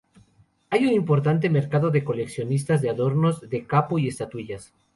[0.71, 4.73] Hay un importante mercado de coleccionistas de adornos de capó y estatuillas.